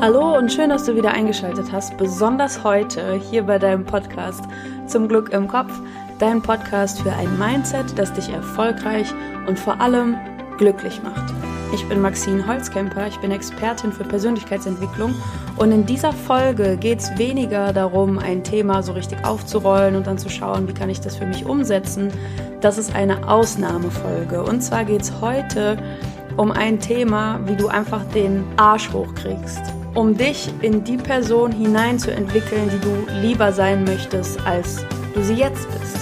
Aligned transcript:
Hallo 0.00 0.38
und 0.38 0.52
schön, 0.52 0.70
dass 0.70 0.84
du 0.84 0.94
wieder 0.94 1.10
eingeschaltet 1.10 1.72
hast, 1.72 1.96
besonders 1.96 2.62
heute 2.62 3.14
hier 3.14 3.42
bei 3.42 3.58
deinem 3.58 3.84
Podcast 3.84 4.44
Zum 4.86 5.08
Glück 5.08 5.30
im 5.30 5.48
Kopf, 5.48 5.72
dein 6.20 6.40
Podcast 6.40 7.02
für 7.02 7.12
ein 7.12 7.36
Mindset, 7.36 7.98
das 7.98 8.12
dich 8.12 8.28
erfolgreich 8.28 9.12
und 9.48 9.58
vor 9.58 9.80
allem 9.80 10.16
glücklich 10.56 11.02
macht. 11.02 11.34
Ich 11.74 11.84
bin 11.88 12.00
Maxine 12.00 12.46
Holzkemper, 12.46 13.08
ich 13.08 13.18
bin 13.18 13.32
Expertin 13.32 13.90
für 13.90 14.04
Persönlichkeitsentwicklung 14.04 15.16
und 15.56 15.72
in 15.72 15.84
dieser 15.84 16.12
Folge 16.12 16.76
geht 16.76 17.00
es 17.00 17.18
weniger 17.18 17.72
darum, 17.72 18.20
ein 18.20 18.44
Thema 18.44 18.84
so 18.84 18.92
richtig 18.92 19.24
aufzurollen 19.24 19.96
und 19.96 20.06
dann 20.06 20.16
zu 20.16 20.28
schauen, 20.28 20.68
wie 20.68 20.74
kann 20.74 20.90
ich 20.90 21.00
das 21.00 21.16
für 21.16 21.26
mich 21.26 21.44
umsetzen. 21.44 22.12
Das 22.60 22.78
ist 22.78 22.94
eine 22.94 23.28
Ausnahmefolge 23.28 24.44
und 24.44 24.60
zwar 24.60 24.84
geht 24.84 25.02
es 25.02 25.20
heute 25.20 25.76
um 26.36 26.52
ein 26.52 26.78
Thema, 26.78 27.40
wie 27.46 27.56
du 27.56 27.66
einfach 27.66 28.04
den 28.14 28.44
Arsch 28.56 28.92
hochkriegst 28.92 29.77
um 29.98 30.16
dich 30.16 30.48
in 30.62 30.84
die 30.84 30.96
Person 30.96 31.50
hineinzuentwickeln, 31.50 32.70
die 32.70 32.78
du 32.78 33.20
lieber 33.20 33.52
sein 33.52 33.82
möchtest, 33.82 34.38
als 34.46 34.84
du 35.12 35.24
sie 35.24 35.34
jetzt 35.34 35.68
bist. 35.72 35.96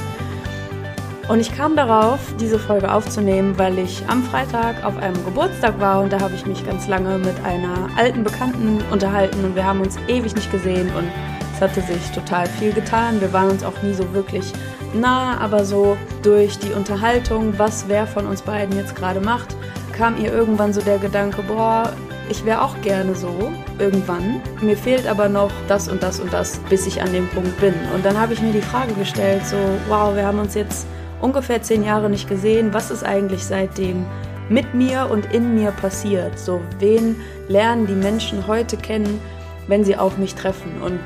Und 1.30 1.40
ich 1.40 1.56
kam 1.56 1.76
darauf, 1.76 2.20
diese 2.38 2.58
Folge 2.58 2.92
aufzunehmen, 2.92 3.54
weil 3.56 3.78
ich 3.78 4.02
am 4.06 4.22
Freitag 4.24 4.84
auf 4.84 4.98
einem 4.98 5.24
Geburtstag 5.24 5.80
war 5.80 6.02
und 6.02 6.12
da 6.12 6.20
habe 6.20 6.34
ich 6.34 6.44
mich 6.44 6.64
ganz 6.66 6.86
lange 6.86 7.16
mit 7.16 7.42
einer 7.42 7.88
alten 7.96 8.22
Bekannten 8.22 8.82
unterhalten 8.90 9.42
und 9.46 9.56
wir 9.56 9.64
haben 9.64 9.80
uns 9.80 9.96
ewig 10.08 10.34
nicht 10.34 10.52
gesehen 10.52 10.90
und 10.94 11.10
es 11.54 11.62
hatte 11.62 11.80
sich 11.80 12.10
total 12.10 12.46
viel 12.46 12.72
getan. 12.72 13.18
Wir 13.22 13.32
waren 13.32 13.48
uns 13.48 13.64
auch 13.64 13.80
nie 13.82 13.94
so 13.94 14.12
wirklich 14.12 14.52
nah, 14.92 15.38
aber 15.38 15.64
so 15.64 15.96
durch 16.22 16.58
die 16.58 16.72
Unterhaltung, 16.72 17.58
was 17.58 17.88
wer 17.88 18.06
von 18.06 18.26
uns 18.26 18.42
beiden 18.42 18.76
jetzt 18.76 18.94
gerade 18.94 19.20
macht, 19.20 19.56
kam 19.96 20.22
ihr 20.22 20.30
irgendwann 20.30 20.74
so 20.74 20.82
der 20.82 20.98
Gedanke, 20.98 21.42
boah, 21.42 21.90
ich 22.28 22.44
wäre 22.44 22.62
auch 22.62 22.80
gerne 22.82 23.14
so, 23.14 23.52
irgendwann. 23.78 24.40
Mir 24.60 24.76
fehlt 24.76 25.06
aber 25.06 25.28
noch 25.28 25.50
das 25.68 25.88
und 25.88 26.02
das 26.02 26.20
und 26.20 26.32
das, 26.32 26.58
bis 26.68 26.86
ich 26.86 27.02
an 27.02 27.12
dem 27.12 27.28
Punkt 27.28 27.58
bin. 27.60 27.74
Und 27.94 28.04
dann 28.04 28.18
habe 28.18 28.32
ich 28.32 28.42
mir 28.42 28.52
die 28.52 28.60
Frage 28.60 28.92
gestellt, 28.94 29.46
so, 29.46 29.56
wow, 29.88 30.14
wir 30.14 30.26
haben 30.26 30.38
uns 30.38 30.54
jetzt 30.54 30.86
ungefähr 31.20 31.62
zehn 31.62 31.84
Jahre 31.84 32.10
nicht 32.10 32.28
gesehen. 32.28 32.74
Was 32.74 32.90
ist 32.90 33.04
eigentlich 33.04 33.44
seitdem 33.44 34.04
mit 34.48 34.74
mir 34.74 35.08
und 35.10 35.32
in 35.32 35.54
mir 35.54 35.70
passiert? 35.70 36.38
So, 36.38 36.60
wen 36.78 37.16
lernen 37.48 37.86
die 37.86 37.94
Menschen 37.94 38.46
heute 38.46 38.76
kennen, 38.76 39.20
wenn 39.68 39.84
sie 39.84 39.96
auf 39.96 40.18
mich 40.18 40.34
treffen? 40.34 40.82
Und 40.82 40.98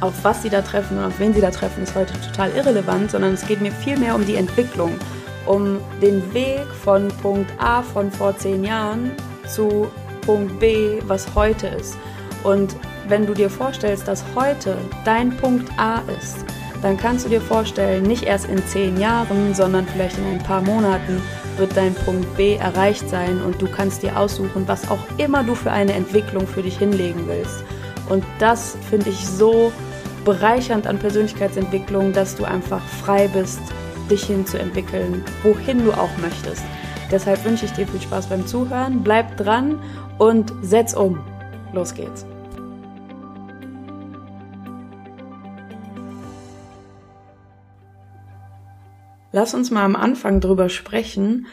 auf 0.00 0.14
was 0.22 0.42
sie 0.42 0.50
da 0.50 0.62
treffen 0.62 0.98
und 0.98 1.04
auf 1.04 1.18
wen 1.18 1.34
sie 1.34 1.40
da 1.40 1.50
treffen, 1.50 1.82
ist 1.82 1.96
heute 1.96 2.12
total 2.20 2.50
irrelevant, 2.52 3.10
sondern 3.10 3.34
es 3.34 3.46
geht 3.46 3.60
mir 3.60 3.72
viel 3.72 3.98
mehr 3.98 4.14
um 4.14 4.24
die 4.24 4.36
Entwicklung, 4.36 4.92
um 5.46 5.78
den 6.00 6.32
Weg 6.32 6.66
von 6.84 7.08
Punkt 7.22 7.50
A 7.58 7.82
von 7.82 8.10
vor 8.12 8.36
zehn 8.36 8.62
Jahren 8.62 9.10
zu 9.48 9.88
Punkt 10.28 10.60
B, 10.60 11.00
was 11.06 11.34
heute 11.34 11.68
ist. 11.68 11.96
Und 12.44 12.76
wenn 13.08 13.24
du 13.24 13.32
dir 13.32 13.48
vorstellst, 13.48 14.06
dass 14.06 14.22
heute 14.34 14.76
dein 15.06 15.34
Punkt 15.34 15.70
A 15.78 16.02
ist, 16.20 16.44
dann 16.82 16.98
kannst 16.98 17.24
du 17.24 17.30
dir 17.30 17.40
vorstellen, 17.40 18.02
nicht 18.02 18.24
erst 18.24 18.44
in 18.44 18.62
zehn 18.66 19.00
Jahren, 19.00 19.54
sondern 19.54 19.86
vielleicht 19.86 20.18
in 20.18 20.26
ein 20.26 20.42
paar 20.42 20.60
Monaten 20.60 21.22
wird 21.56 21.74
dein 21.74 21.94
Punkt 21.94 22.36
B 22.36 22.56
erreicht 22.56 23.08
sein 23.08 23.40
und 23.40 23.62
du 23.62 23.68
kannst 23.68 24.02
dir 24.02 24.18
aussuchen, 24.18 24.68
was 24.68 24.90
auch 24.90 24.98
immer 25.16 25.42
du 25.44 25.54
für 25.54 25.72
eine 25.72 25.94
Entwicklung 25.94 26.46
für 26.46 26.62
dich 26.62 26.76
hinlegen 26.76 27.26
willst. 27.26 27.64
Und 28.10 28.22
das 28.38 28.76
finde 28.90 29.08
ich 29.08 29.26
so 29.26 29.72
bereichernd 30.26 30.86
an 30.86 30.98
Persönlichkeitsentwicklung, 30.98 32.12
dass 32.12 32.36
du 32.36 32.44
einfach 32.44 32.82
frei 33.02 33.28
bist, 33.28 33.62
dich 34.10 34.24
hinzuentwickeln, 34.24 35.24
wohin 35.42 35.86
du 35.86 35.92
auch 35.92 36.14
möchtest. 36.20 36.62
Deshalb 37.10 37.44
wünsche 37.44 37.64
ich 37.64 37.72
dir 37.72 37.86
viel 37.86 38.00
Spaß 38.00 38.26
beim 38.28 38.46
Zuhören, 38.46 39.02
bleib 39.02 39.36
dran 39.38 39.82
und 40.18 40.52
setz 40.60 40.92
um. 40.92 41.24
Los 41.72 41.94
geht's. 41.94 42.26
Lass 49.32 49.54
uns 49.54 49.70
mal 49.70 49.84
am 49.84 49.96
Anfang 49.96 50.40
drüber 50.40 50.68
sprechen, 50.68 51.46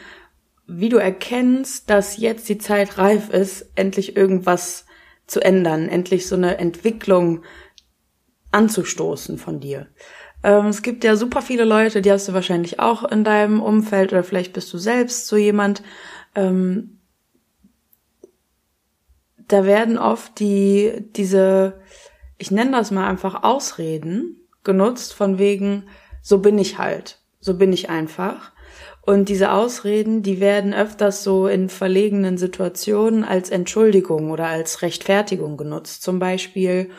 wie 0.66 0.88
du 0.88 0.96
erkennst, 0.96 1.88
dass 1.88 2.16
jetzt 2.16 2.48
die 2.48 2.58
Zeit 2.58 2.98
reif 2.98 3.30
ist, 3.30 3.70
endlich 3.76 4.16
irgendwas 4.16 4.86
zu 5.26 5.40
ändern, 5.40 5.88
endlich 5.88 6.26
so 6.26 6.34
eine 6.34 6.58
Entwicklung 6.58 7.44
anzustoßen 8.50 9.38
von 9.38 9.60
dir. 9.60 9.88
Ähm, 10.42 10.66
es 10.66 10.82
gibt 10.82 11.04
ja 11.04 11.16
super 11.16 11.42
viele 11.42 11.64
Leute, 11.64 12.02
die 12.02 12.10
hast 12.10 12.28
du 12.28 12.32
wahrscheinlich 12.32 12.80
auch 12.80 13.04
in 13.04 13.24
deinem 13.24 13.62
Umfeld 13.62 14.12
oder 14.12 14.22
vielleicht 14.22 14.52
bist 14.52 14.72
du 14.72 14.78
selbst 14.78 15.26
so 15.26 15.36
jemand. 15.36 15.82
Ähm, 16.34 17.00
da 19.48 19.64
werden 19.64 19.98
oft 19.98 20.38
die, 20.40 21.04
diese, 21.16 21.80
ich 22.38 22.50
nenne 22.50 22.72
das 22.72 22.90
mal 22.90 23.06
einfach 23.06 23.42
Ausreden 23.44 24.48
genutzt 24.64 25.14
von 25.14 25.38
wegen, 25.38 25.84
so 26.22 26.38
bin 26.38 26.58
ich 26.58 26.78
halt, 26.78 27.20
so 27.40 27.56
bin 27.56 27.72
ich 27.72 27.88
einfach. 27.88 28.52
Und 29.02 29.28
diese 29.28 29.52
Ausreden, 29.52 30.24
die 30.24 30.40
werden 30.40 30.74
öfters 30.74 31.22
so 31.22 31.46
in 31.46 31.68
verlegenen 31.68 32.38
Situationen 32.38 33.22
als 33.22 33.50
Entschuldigung 33.50 34.32
oder 34.32 34.46
als 34.48 34.82
Rechtfertigung 34.82 35.56
genutzt. 35.56 36.02
Zum 36.02 36.18
Beispiel 36.18 36.90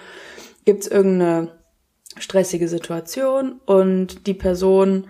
gibt's 0.64 0.88
irgendeine 0.88 1.57
stressige 2.20 2.68
Situation 2.68 3.60
und 3.66 4.28
die 4.28 4.34
Person 4.34 5.08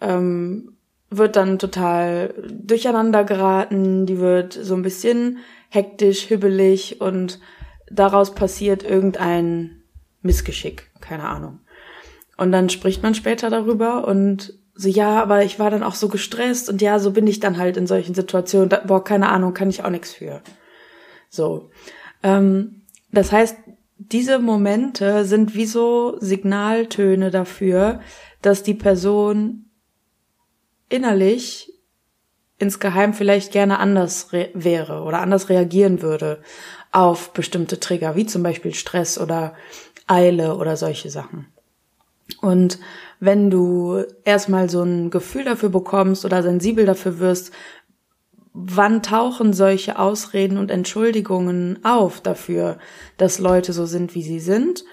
ähm, 0.00 0.76
wird 1.10 1.36
dann 1.36 1.58
total 1.58 2.34
durcheinander 2.50 3.24
geraten, 3.24 4.06
die 4.06 4.18
wird 4.18 4.52
so 4.52 4.74
ein 4.74 4.82
bisschen 4.82 5.38
hektisch, 5.70 6.22
hibbelig 6.22 7.00
und 7.00 7.40
daraus 7.90 8.34
passiert 8.34 8.82
irgendein 8.82 9.82
Missgeschick, 10.22 10.90
keine 11.00 11.28
Ahnung. 11.28 11.60
Und 12.36 12.52
dann 12.52 12.68
spricht 12.68 13.02
man 13.02 13.14
später 13.14 13.50
darüber 13.50 14.06
und 14.06 14.54
so, 14.74 14.88
ja, 14.88 15.20
aber 15.20 15.44
ich 15.44 15.58
war 15.58 15.70
dann 15.70 15.82
auch 15.82 15.96
so 15.96 16.08
gestresst 16.08 16.68
und 16.68 16.80
ja, 16.80 17.00
so 17.00 17.10
bin 17.10 17.26
ich 17.26 17.40
dann 17.40 17.58
halt 17.58 17.76
in 17.76 17.88
solchen 17.88 18.14
Situationen. 18.14 18.68
Da, 18.68 18.76
boah, 18.86 19.02
keine 19.02 19.28
Ahnung, 19.28 19.52
kann 19.52 19.70
ich 19.70 19.82
auch 19.82 19.90
nichts 19.90 20.12
für. 20.12 20.40
So. 21.30 21.70
Ähm, 22.22 22.82
das 23.10 23.32
heißt, 23.32 23.56
diese 23.98 24.38
Momente 24.38 25.24
sind 25.24 25.54
wie 25.54 25.66
so 25.66 26.16
Signaltöne 26.20 27.30
dafür, 27.30 28.00
dass 28.40 28.62
die 28.62 28.74
Person 28.74 29.66
innerlich 30.88 31.72
insgeheim 32.58 33.12
vielleicht 33.12 33.52
gerne 33.52 33.78
anders 33.78 34.28
wäre 34.32 35.02
oder 35.02 35.20
anders 35.20 35.48
reagieren 35.48 36.02
würde 36.02 36.40
auf 36.90 37.32
bestimmte 37.32 37.78
Trigger, 37.78 38.16
wie 38.16 38.26
zum 38.26 38.42
Beispiel 38.42 38.74
Stress 38.74 39.18
oder 39.18 39.54
Eile 40.06 40.56
oder 40.56 40.76
solche 40.76 41.10
Sachen. 41.10 41.46
Und 42.40 42.78
wenn 43.20 43.50
du 43.50 44.04
erstmal 44.24 44.70
so 44.70 44.82
ein 44.82 45.10
Gefühl 45.10 45.44
dafür 45.44 45.70
bekommst 45.70 46.24
oder 46.24 46.42
sensibel 46.42 46.86
dafür 46.86 47.18
wirst, 47.18 47.52
wann 48.52 49.02
tauchen 49.02 49.52
solche 49.52 49.98
Ausreden 49.98 50.58
und 50.58 50.70
Entschuldigungen 50.70 51.84
auf 51.84 52.20
dafür, 52.20 52.78
dass 53.16 53.38
Leute 53.38 53.72
so 53.72 53.86
sind, 53.86 54.14
wie 54.14 54.22
sie 54.22 54.40
sind? 54.40 54.84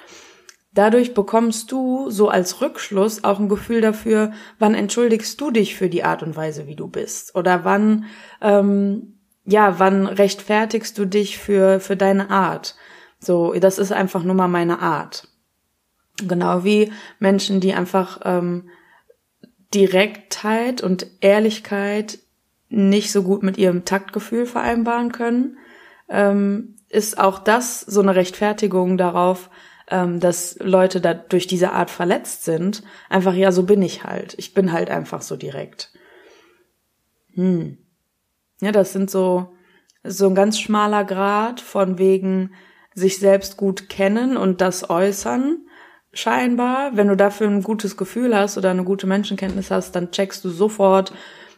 Dadurch 0.75 1.13
bekommst 1.13 1.71
du 1.71 2.09
so 2.09 2.27
als 2.27 2.59
Rückschluss 2.59 3.23
auch 3.23 3.39
ein 3.39 3.47
Gefühl 3.47 3.79
dafür, 3.79 4.33
wann 4.59 4.75
entschuldigst 4.75 5.39
du 5.39 5.49
dich 5.49 5.75
für 5.75 5.88
die 5.88 6.03
Art 6.03 6.21
und 6.21 6.35
Weise, 6.35 6.67
wie 6.67 6.75
du 6.75 6.89
bist? 6.89 7.33
Oder 7.33 7.63
wann, 7.63 8.05
ähm, 8.41 9.19
ja, 9.45 9.79
wann 9.79 10.05
rechtfertigst 10.05 10.97
du 10.97 11.05
dich 11.05 11.37
für, 11.37 11.79
für 11.79 11.95
deine 11.95 12.29
Art? 12.29 12.75
So, 13.19 13.53
das 13.53 13.79
ist 13.79 13.93
einfach 13.93 14.23
nur 14.23 14.35
mal 14.35 14.49
meine 14.49 14.79
Art. 14.79 15.29
Genau 16.17 16.66
wie 16.66 16.91
Menschen, 17.19 17.61
die 17.61 17.73
einfach 17.73 18.19
ähm, 18.25 18.69
Direktheit 19.73 20.81
und 20.81 21.07
Ehrlichkeit 21.22 22.19
nicht 22.70 23.12
so 23.12 23.24
gut 23.24 23.44
mit 23.44 23.58
ihrem 23.58 23.86
Taktgefühl 23.86 24.46
vereinbaren 24.46 25.12
können, 25.12 25.58
ähm, 26.09 26.76
ist 26.90 27.20
auch 27.20 27.40
das 27.40 27.82
so 27.82 28.02
eine 28.02 28.16
Rechtfertigung 28.16 28.97
darauf, 28.97 29.50
ähm, 29.90 30.20
dass 30.20 30.58
Leute 30.59 31.02
da 31.02 31.14
durch 31.14 31.47
diese 31.47 31.72
Art 31.72 31.91
verletzt 31.91 32.44
sind. 32.44 32.84
Einfach, 33.09 33.34
ja, 33.34 33.52
so 33.52 33.64
bin 33.64 33.82
ich 33.82 34.03
halt. 34.03 34.35
Ich 34.38 34.53
bin 34.53 34.72
halt 34.72 34.90
einfach 34.90 35.22
so 35.22 35.35
direkt. 35.35 35.91
Hm. 37.34 37.78
Ja, 38.62 38.72
das 38.72 38.94
sind 38.94 39.11
so, 39.11 39.53
so 40.03 40.28
ein 40.28 40.35
ganz 40.35 40.59
schmaler 40.59 41.03
Grad 41.03 41.59
von 41.59 41.97
wegen 41.97 42.52
sich 42.94 43.20
selbst 43.20 43.58
gut 43.58 43.90
kennen 43.90 44.38
und 44.38 44.61
das 44.61 44.90
äußern. 44.90 45.68
Scheinbar, 46.14 46.96
wenn 46.96 47.09
du 47.09 47.18
dafür 47.18 47.47
ein 47.47 47.61
gutes 47.61 47.97
Gefühl 47.97 48.35
hast 48.35 48.58
oder 48.58 48.72
eine 48.72 48.85
gute 48.85 49.06
Menschenkenntnis 49.06 49.70
hast, 49.70 49.96
dann 49.96 50.11
checkst 50.11 50.46
du 50.46 50.50
sofort, 50.50 51.11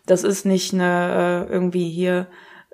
das 0.07 0.24
ist 0.24 0.45
nicht 0.45 0.74
eine 0.74 1.48
äh, 1.48 1.54
irgendwie 1.54 1.89
hier 1.89 2.27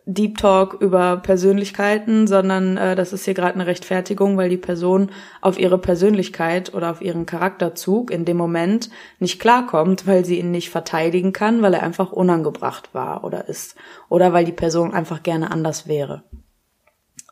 Deep 0.06 0.38
Talk 0.38 0.74
über 0.82 1.18
Persönlichkeiten, 1.18 2.28
sondern 2.28 2.76
äh, 2.78 2.96
das 2.96 3.14
ist 3.14 3.26
hier 3.26 3.34
gerade 3.34 3.56
eine 3.56 3.68
Rechtfertigung, 3.68 4.38
weil 4.38 4.50
die 4.50 4.58
Person 4.58 5.12
auf 5.42 5.58
ihre 5.58 5.78
Persönlichkeit 5.78 6.74
oder 6.74 6.92
auf 6.92 7.02
ihren 7.02 7.26
Charakterzug 7.26 8.12
in 8.12 8.26
dem 8.26 8.38
Moment 8.38 8.90
nicht 9.20 9.40
klarkommt, 9.40 10.06
weil 10.06 10.26
sie 10.26 10.40
ihn 10.40 10.52
nicht 10.52 10.70
verteidigen 10.70 11.32
kann, 11.32 11.62
weil 11.62 11.74
er 11.74 11.84
einfach 11.84 12.12
unangebracht 12.12 12.94
war 12.94 13.24
oder 13.24 13.48
ist 13.48 13.76
oder 14.10 14.34
weil 14.34 14.46
die 14.46 14.52
Person 14.52 14.94
einfach 14.94 15.24
gerne 15.24 15.52
anders 15.52 15.88
wäre. 15.88 16.24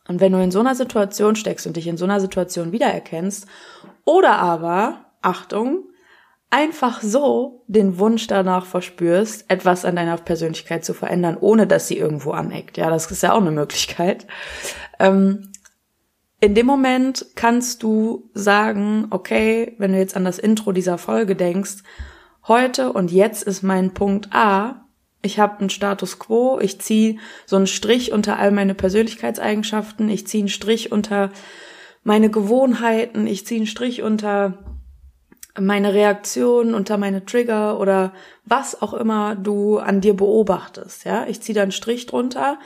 Und 0.07 0.19
wenn 0.19 0.31
du 0.31 0.41
in 0.41 0.51
so 0.51 0.59
einer 0.59 0.75
Situation 0.75 1.35
steckst 1.35 1.67
und 1.67 1.75
dich 1.75 1.87
in 1.87 1.97
so 1.97 2.05
einer 2.05 2.19
Situation 2.19 2.71
wiedererkennst, 2.71 3.47
oder 4.03 4.39
aber, 4.39 5.05
Achtung, 5.21 5.85
einfach 6.51 7.01
so 7.01 7.63
den 7.67 7.97
Wunsch 7.97 8.27
danach 8.27 8.65
verspürst, 8.65 9.45
etwas 9.47 9.85
an 9.85 9.95
deiner 9.95 10.17
Persönlichkeit 10.17 10.85
zu 10.85 10.93
verändern, 10.93 11.37
ohne 11.39 11.65
dass 11.65 11.87
sie 11.87 11.97
irgendwo 11.97 12.31
aneckt. 12.31 12.77
Ja, 12.77 12.89
das 12.89 13.09
ist 13.09 13.23
ja 13.23 13.33
auch 13.33 13.41
eine 13.41 13.51
Möglichkeit. 13.51 14.27
Ähm, 14.99 15.51
in 16.41 16.53
dem 16.53 16.65
Moment 16.65 17.25
kannst 17.35 17.83
du 17.83 18.29
sagen, 18.33 19.07
okay, 19.11 19.75
wenn 19.77 19.93
du 19.93 19.97
jetzt 19.97 20.15
an 20.15 20.25
das 20.25 20.39
Intro 20.39 20.71
dieser 20.73 20.97
Folge 20.97 21.35
denkst, 21.35 21.83
heute 22.47 22.91
und 22.91 23.11
jetzt 23.11 23.43
ist 23.43 23.63
mein 23.63 23.93
Punkt 23.93 24.29
A, 24.33 24.87
ich 25.21 25.39
habe 25.39 25.59
einen 25.59 25.69
Status 25.69 26.19
quo, 26.19 26.59
ich 26.59 26.81
ziehe 26.81 27.17
so 27.45 27.55
einen 27.55 27.67
Strich 27.67 28.11
unter 28.11 28.39
all 28.39 28.51
meine 28.51 28.73
Persönlichkeitseigenschaften, 28.73 30.09
ich 30.09 30.27
ziehe 30.27 30.41
einen 30.41 30.49
Strich 30.49 30.91
unter 30.91 31.29
meine 32.03 32.29
Gewohnheiten, 32.29 33.27
ich 33.27 33.45
ziehe 33.45 33.59
einen 33.59 33.67
Strich 33.67 34.01
unter 34.01 34.70
meine 35.59 35.93
Reaktionen, 35.93 36.73
unter 36.73 36.97
meine 36.97 37.25
Trigger 37.25 37.79
oder 37.79 38.13
was 38.45 38.81
auch 38.81 38.93
immer 38.93 39.35
du 39.35 39.79
an 39.79 40.01
dir 40.01 40.15
beobachtest, 40.15 41.05
ja? 41.05 41.25
Ich 41.27 41.41
ziehe 41.41 41.55
da 41.55 41.63
einen 41.63 41.71
Strich 41.71 42.05
drunter 42.05 42.57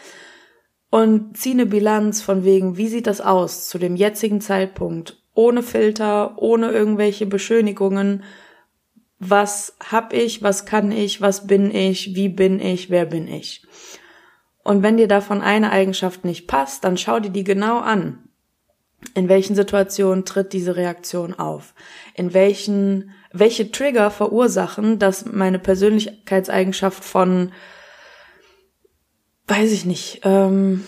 und 0.89 1.37
ziehe 1.37 1.55
eine 1.55 1.65
Bilanz 1.65 2.21
von 2.21 2.43
wegen, 2.43 2.77
wie 2.77 2.87
sieht 2.87 3.07
das 3.07 3.21
aus 3.21 3.67
zu 3.67 3.77
dem 3.77 3.95
jetzigen 3.95 4.41
Zeitpunkt, 4.41 5.21
ohne 5.33 5.63
Filter, 5.63 6.37
ohne 6.37 6.71
irgendwelche 6.71 7.25
Beschönigungen. 7.25 8.23
Was 9.19 9.75
hab 9.91 10.13
ich, 10.13 10.43
was 10.43 10.65
kann 10.65 10.91
ich, 10.91 11.21
was 11.21 11.47
bin 11.47 11.73
ich, 11.73 12.15
wie 12.15 12.29
bin 12.29 12.59
ich, 12.59 12.89
wer 12.89 13.05
bin 13.05 13.27
ich? 13.27 13.65
Und 14.63 14.83
wenn 14.83 14.97
dir 14.97 15.07
davon 15.07 15.41
eine 15.41 15.71
Eigenschaft 15.71 16.25
nicht 16.25 16.47
passt, 16.47 16.83
dann 16.83 16.97
schau 16.97 17.19
dir 17.19 17.29
die 17.29 17.43
genau 17.43 17.79
an. 17.79 18.29
In 19.13 19.29
welchen 19.29 19.55
Situationen 19.55 20.25
tritt 20.25 20.51
diese 20.53 20.75
Reaktion 20.75 21.33
auf? 21.33 21.73
In 22.15 22.33
welchen, 22.33 23.11
welche 23.31 23.71
Trigger 23.71 24.11
verursachen, 24.11 24.99
dass 24.99 25.25
meine 25.25 25.59
Persönlichkeitseigenschaft 25.59 27.03
von 27.03 27.51
weiß 29.47 29.71
ich 29.71 29.85
nicht, 29.85 30.21
ähm, 30.23 30.85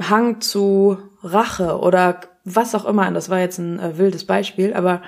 Hang 0.00 0.40
zu 0.40 0.98
Rache 1.22 1.78
oder 1.78 2.20
was 2.44 2.74
auch 2.74 2.84
immer, 2.84 3.10
das 3.10 3.28
war 3.28 3.40
jetzt 3.40 3.58
ein 3.58 3.78
äh, 3.78 3.98
wildes 3.98 4.24
Beispiel, 4.26 4.74
aber 4.74 5.02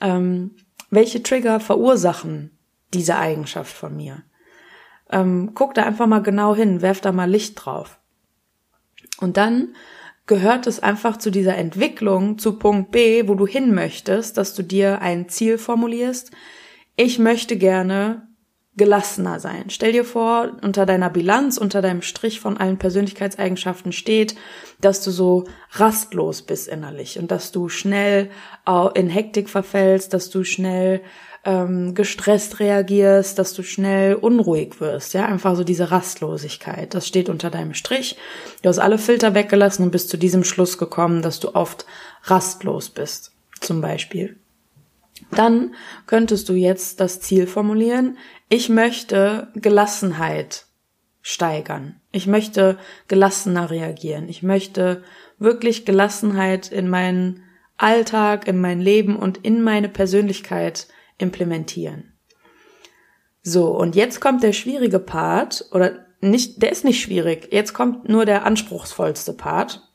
ähm, 0.00 0.56
welche 0.90 1.22
Trigger 1.22 1.60
verursachen 1.60 2.56
diese 2.94 3.16
Eigenschaft 3.16 3.72
von 3.72 3.96
mir? 3.96 4.22
Ähm, 5.10 5.52
guck 5.54 5.74
da 5.74 5.84
einfach 5.84 6.06
mal 6.06 6.22
genau 6.22 6.54
hin, 6.54 6.82
werf 6.82 7.00
da 7.00 7.12
mal 7.12 7.28
Licht 7.28 7.64
drauf. 7.64 7.98
Und 9.18 9.36
dann 9.36 9.74
gehört 10.26 10.66
es 10.66 10.80
einfach 10.80 11.16
zu 11.16 11.30
dieser 11.30 11.56
Entwicklung 11.56 12.38
zu 12.38 12.58
Punkt 12.58 12.92
B, 12.92 13.26
wo 13.26 13.34
du 13.34 13.46
hin 13.46 13.74
möchtest, 13.74 14.36
dass 14.36 14.54
du 14.54 14.62
dir 14.62 15.02
ein 15.02 15.28
Ziel 15.28 15.58
formulierst. 15.58 16.30
Ich 16.96 17.18
möchte 17.18 17.56
gerne 17.56 18.28
gelassener 18.76 19.40
sein. 19.40 19.68
Stell 19.68 19.92
dir 19.92 20.04
vor, 20.04 20.56
unter 20.62 20.86
deiner 20.86 21.10
Bilanz, 21.10 21.58
unter 21.58 21.82
deinem 21.82 22.02
Strich 22.02 22.40
von 22.40 22.56
allen 22.56 22.78
Persönlichkeitseigenschaften 22.78 23.92
steht, 23.92 24.36
dass 24.80 25.02
du 25.02 25.10
so 25.10 25.44
rastlos 25.72 26.42
bist 26.42 26.68
innerlich 26.68 27.18
und 27.18 27.30
dass 27.30 27.52
du 27.52 27.68
schnell 27.68 28.30
in 28.94 29.08
Hektik 29.08 29.50
verfällst, 29.50 30.14
dass 30.14 30.30
du 30.30 30.44
schnell 30.44 31.02
ähm, 31.44 31.94
gestresst 31.94 32.60
reagierst, 32.60 33.38
dass 33.38 33.54
du 33.54 33.62
schnell 33.62 34.14
unruhig 34.14 34.80
wirst, 34.80 35.14
ja, 35.14 35.26
einfach 35.26 35.56
so 35.56 35.64
diese 35.64 35.90
Rastlosigkeit. 35.90 36.94
Das 36.94 37.06
steht 37.06 37.28
unter 37.28 37.50
deinem 37.50 37.74
Strich. 37.74 38.16
Du 38.62 38.68
hast 38.68 38.78
alle 38.78 38.98
Filter 38.98 39.34
weggelassen 39.34 39.84
und 39.84 39.90
bist 39.90 40.10
zu 40.10 40.18
diesem 40.18 40.44
Schluss 40.44 40.76
gekommen, 40.76 41.22
dass 41.22 41.40
du 41.40 41.54
oft 41.54 41.86
rastlos 42.24 42.90
bist, 42.90 43.32
zum 43.60 43.80
Beispiel. 43.80 44.36
Dann 45.30 45.74
könntest 46.06 46.48
du 46.48 46.54
jetzt 46.54 47.00
das 47.00 47.20
Ziel 47.20 47.46
formulieren, 47.46 48.18
ich 48.48 48.68
möchte 48.68 49.48
Gelassenheit 49.54 50.66
steigern. 51.22 52.00
Ich 52.12 52.26
möchte 52.26 52.78
gelassener 53.08 53.70
reagieren. 53.70 54.28
Ich 54.28 54.42
möchte 54.42 55.02
wirklich 55.38 55.84
Gelassenheit 55.84 56.72
in 56.72 56.88
meinen 56.88 57.44
Alltag, 57.76 58.48
in 58.48 58.60
mein 58.60 58.80
Leben 58.80 59.16
und 59.16 59.38
in 59.38 59.62
meine 59.62 59.88
Persönlichkeit 59.88 60.88
implementieren. 61.20 62.12
So, 63.42 63.68
und 63.68 63.96
jetzt 63.96 64.20
kommt 64.20 64.42
der 64.42 64.52
schwierige 64.52 64.98
Part, 64.98 65.66
oder 65.72 66.06
nicht, 66.20 66.62
der 66.62 66.72
ist 66.72 66.84
nicht 66.84 67.00
schwierig, 67.00 67.48
jetzt 67.50 67.72
kommt 67.72 68.08
nur 68.08 68.26
der 68.26 68.44
anspruchsvollste 68.44 69.32
Part. 69.32 69.88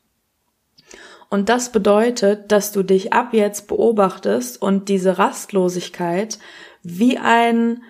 Und 1.30 1.50
das 1.50 1.72
bedeutet, 1.72 2.51
dass 2.51 2.72
du 2.72 2.83
dich 2.83 3.13
ab 3.13 3.33
jetzt 3.33 3.68
beobachtest 3.68 4.62
und 4.62 4.89
diese 4.89 5.18
Rastlosigkeit 5.18 6.39
wie 6.81 7.18
ein 7.18 7.83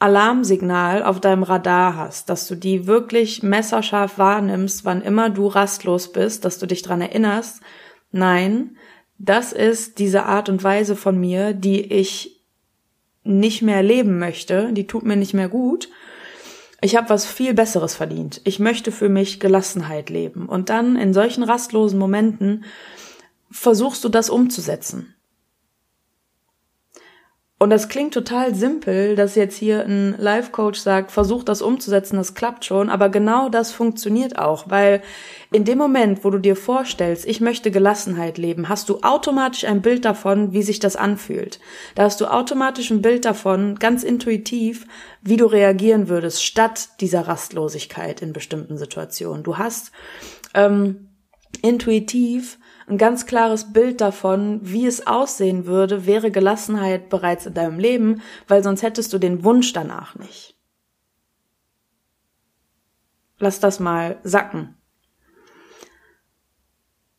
Alarmsignal 0.00 1.02
auf 1.02 1.20
deinem 1.20 1.42
Radar 1.42 1.96
hast, 1.96 2.28
dass 2.28 2.46
du 2.46 2.54
die 2.54 2.86
wirklich 2.86 3.42
messerscharf 3.42 4.18
wahrnimmst, 4.18 4.84
wann 4.84 5.02
immer 5.02 5.30
du 5.30 5.48
rastlos 5.48 6.12
bist, 6.12 6.44
dass 6.44 6.58
du 6.58 6.66
dich 6.66 6.82
dran 6.82 7.00
erinnerst, 7.00 7.60
nein, 8.12 8.76
das 9.18 9.52
ist 9.52 9.98
diese 9.98 10.24
Art 10.24 10.48
und 10.48 10.62
Weise 10.62 10.96
von 10.96 11.18
mir, 11.18 11.52
die 11.52 11.80
ich 11.92 12.40
nicht 13.24 13.62
mehr 13.62 13.82
leben 13.82 14.18
möchte, 14.18 14.72
die 14.72 14.86
tut 14.86 15.04
mir 15.04 15.16
nicht 15.16 15.34
mehr 15.34 15.48
gut 15.48 15.88
ich 16.80 16.96
habe 16.96 17.08
was 17.08 17.26
viel 17.26 17.54
Besseres 17.54 17.94
verdient. 17.94 18.40
Ich 18.44 18.60
möchte 18.60 18.92
für 18.92 19.08
mich 19.08 19.40
Gelassenheit 19.40 20.10
leben. 20.10 20.48
Und 20.48 20.68
dann 20.68 20.96
in 20.96 21.12
solchen 21.12 21.42
rastlosen 21.42 21.98
Momenten 21.98 22.64
versuchst 23.50 24.04
du 24.04 24.08
das 24.08 24.30
umzusetzen. 24.30 25.14
Und 27.60 27.70
das 27.70 27.88
klingt 27.88 28.14
total 28.14 28.54
simpel, 28.54 29.16
dass 29.16 29.34
jetzt 29.34 29.56
hier 29.56 29.84
ein 29.84 30.14
Life-Coach 30.16 30.78
sagt, 30.78 31.10
versuch 31.10 31.42
das 31.42 31.60
umzusetzen, 31.60 32.16
das 32.16 32.34
klappt 32.34 32.64
schon, 32.64 32.88
aber 32.88 33.08
genau 33.08 33.48
das 33.48 33.72
funktioniert 33.72 34.38
auch, 34.38 34.70
weil 34.70 35.02
in 35.50 35.64
dem 35.64 35.76
Moment, 35.76 36.22
wo 36.22 36.30
du 36.30 36.38
dir 36.38 36.54
vorstellst, 36.54 37.26
ich 37.26 37.40
möchte 37.40 37.72
Gelassenheit 37.72 38.38
leben, 38.38 38.68
hast 38.68 38.88
du 38.88 39.00
automatisch 39.02 39.64
ein 39.64 39.82
Bild 39.82 40.04
davon, 40.04 40.52
wie 40.52 40.62
sich 40.62 40.78
das 40.78 40.94
anfühlt. 40.94 41.58
Da 41.96 42.04
hast 42.04 42.20
du 42.20 42.26
automatisch 42.26 42.92
ein 42.92 43.02
Bild 43.02 43.24
davon, 43.24 43.74
ganz 43.80 44.04
intuitiv, 44.04 44.86
wie 45.22 45.36
du 45.36 45.46
reagieren 45.46 46.08
würdest, 46.08 46.44
statt 46.44 46.90
dieser 47.00 47.26
Rastlosigkeit 47.26 48.22
in 48.22 48.32
bestimmten 48.32 48.78
Situationen. 48.78 49.42
Du 49.42 49.58
hast 49.58 49.90
ähm, 50.54 51.08
intuitiv 51.60 52.58
ein 52.88 52.98
ganz 52.98 53.26
klares 53.26 53.72
Bild 53.72 54.00
davon, 54.00 54.60
wie 54.62 54.86
es 54.86 55.06
aussehen 55.06 55.66
würde, 55.66 56.06
wäre 56.06 56.30
Gelassenheit 56.30 57.08
bereits 57.08 57.46
in 57.46 57.54
deinem 57.54 57.78
Leben, 57.78 58.22
weil 58.46 58.62
sonst 58.62 58.82
hättest 58.82 59.12
du 59.12 59.18
den 59.18 59.44
Wunsch 59.44 59.72
danach 59.72 60.14
nicht. 60.14 60.56
Lass 63.38 63.60
das 63.60 63.78
mal 63.78 64.18
sacken. 64.24 64.74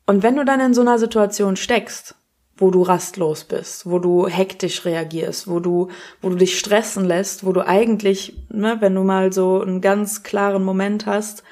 Und 0.06 0.24
wenn 0.24 0.36
du 0.36 0.44
dann 0.44 0.60
in 0.60 0.74
so 0.74 0.82
einer 0.82 0.98
Situation 0.98 1.56
steckst, 1.56 2.16
wo 2.58 2.72
du 2.72 2.82
rastlos 2.82 3.46
bist, 3.46 3.86
wo 3.86 4.00
du 4.00 4.28
hektisch 4.28 4.84
reagierst, 4.84 5.48
wo 5.48 5.60
du, 5.60 5.90
wo 6.22 6.30
du 6.30 6.36
dich 6.36 6.60
stressen 6.60 7.06
lässt, 7.06 7.46
wo 7.46 7.54
du 7.54 7.66
eigentlich, 7.66 8.36
ne, 8.50 8.78
wenn 8.80 8.96
du 8.96 9.04
mal 9.04 9.32
so 9.32 9.62
einen 9.62 9.82
ganz 9.82 10.24
klaren 10.24 10.64
Moment 10.64 11.06
hast, 11.06 11.44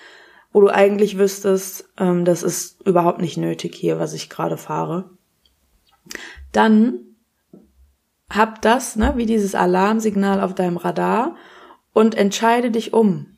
wo 0.51 0.61
du 0.61 0.69
eigentlich 0.69 1.17
wüsstest, 1.17 1.89
ähm, 1.97 2.25
das 2.25 2.43
ist 2.43 2.81
überhaupt 2.85 3.19
nicht 3.19 3.37
nötig 3.37 3.75
hier, 3.75 3.99
was 3.99 4.13
ich 4.13 4.29
gerade 4.29 4.57
fahre, 4.57 5.09
dann 6.51 6.99
hab 8.29 8.61
das, 8.61 8.95
ne, 8.95 9.13
wie 9.15 9.25
dieses 9.25 9.55
Alarmsignal 9.55 10.41
auf 10.41 10.55
deinem 10.55 10.77
Radar 10.77 11.35
und 11.93 12.15
entscheide 12.15 12.71
dich 12.71 12.93
um. 12.93 13.37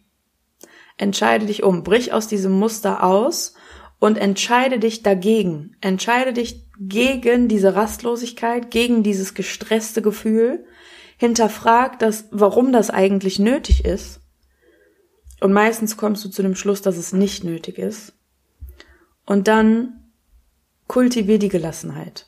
Entscheide 0.98 1.46
dich 1.46 1.64
um, 1.64 1.84
brich 1.84 2.12
aus 2.14 2.28
diesem 2.28 2.52
Muster 2.54 3.04
aus 3.04 3.54
und 4.00 4.18
entscheide 4.18 4.80
dich 4.80 5.04
dagegen. 5.04 5.76
Entscheide 5.82 6.34
dich 6.34 6.66
gegen 6.80 7.48
diese 7.48 7.76
Rastlosigkeit, 7.76 8.72
gegen 8.72 9.04
dieses 9.04 9.34
gestresste 9.34 10.02
Gefühl. 10.02 10.66
Hinterfrag 11.18 12.00
das, 12.00 12.26
warum 12.32 12.72
das 12.72 12.90
eigentlich 12.90 13.40
nötig 13.40 13.86
ist 13.86 14.19
und 15.42 15.54
meistens 15.54 15.98
kommst 15.98 16.24
du 16.26 16.30
zu 16.30 16.42
dem 16.42 16.56
Schluss, 16.56 16.82
dass 16.82 16.98
es 16.98 17.14
nicht 17.14 17.44
nötig 17.44 17.78
ist. 17.78 18.14
Und 19.26 19.48
dann 19.48 20.12
kultivier 20.88 21.40
die 21.40 21.50
Gelassenheit. 21.50 22.26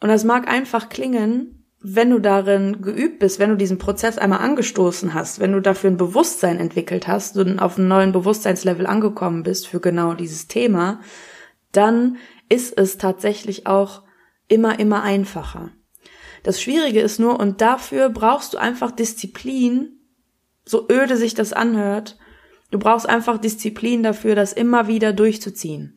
Und 0.00 0.08
das 0.08 0.24
mag 0.24 0.48
einfach 0.48 0.88
klingen, 0.88 1.60
wenn 1.82 2.10
du 2.10 2.18
darin 2.18 2.82
geübt 2.82 3.20
bist, 3.20 3.38
wenn 3.38 3.50
du 3.50 3.56
diesen 3.56 3.78
Prozess 3.78 4.18
einmal 4.18 4.40
angestoßen 4.40 5.14
hast, 5.14 5.40
wenn 5.40 5.52
du 5.52 5.60
dafür 5.60 5.90
ein 5.90 5.96
Bewusstsein 5.96 6.58
entwickelt 6.58 7.06
hast 7.06 7.38
und 7.38 7.58
auf 7.58 7.78
einem 7.78 7.88
neuen 7.88 8.12
Bewusstseinslevel 8.12 8.86
angekommen 8.86 9.42
bist 9.42 9.66
für 9.66 9.80
genau 9.80 10.14
dieses 10.14 10.46
Thema, 10.46 11.00
dann 11.72 12.18
ist 12.50 12.76
es 12.76 12.98
tatsächlich 12.98 13.66
auch 13.66 14.02
immer, 14.48 14.78
immer 14.78 15.02
einfacher. 15.02 15.70
Das 16.42 16.60
Schwierige 16.60 17.00
ist 17.00 17.18
nur, 17.18 17.38
und 17.38 17.60
dafür 17.60 18.08
brauchst 18.08 18.54
du 18.54 18.58
einfach 18.58 18.90
Disziplin, 18.90 19.98
so 20.64 20.88
öde 20.90 21.16
sich 21.16 21.34
das 21.34 21.52
anhört, 21.52 22.16
Du 22.70 22.78
brauchst 22.78 23.08
einfach 23.08 23.38
Disziplin 23.38 24.02
dafür, 24.02 24.34
das 24.34 24.52
immer 24.52 24.86
wieder 24.86 25.12
durchzuziehen. 25.12 25.96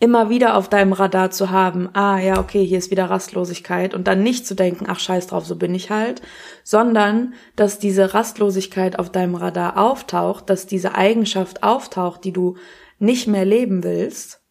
Immer 0.00 0.28
wieder 0.28 0.56
auf 0.56 0.68
deinem 0.68 0.92
Radar 0.92 1.30
zu 1.30 1.50
haben, 1.50 1.88
ah 1.94 2.18
ja, 2.18 2.40
okay, 2.40 2.66
hier 2.66 2.78
ist 2.78 2.90
wieder 2.90 3.08
Rastlosigkeit 3.08 3.94
und 3.94 4.08
dann 4.08 4.22
nicht 4.22 4.44
zu 4.44 4.56
denken, 4.56 4.86
ach 4.88 4.98
scheiß 4.98 5.28
drauf, 5.28 5.46
so 5.46 5.54
bin 5.54 5.74
ich 5.74 5.90
halt, 5.90 6.20
sondern 6.64 7.34
dass 7.54 7.78
diese 7.78 8.12
Rastlosigkeit 8.12 8.98
auf 8.98 9.10
deinem 9.10 9.36
Radar 9.36 9.78
auftaucht, 9.78 10.50
dass 10.50 10.66
diese 10.66 10.96
Eigenschaft 10.96 11.62
auftaucht, 11.62 12.24
die 12.24 12.32
du 12.32 12.56
nicht 12.98 13.28
mehr 13.28 13.44
leben 13.44 13.84
willst 13.84 14.41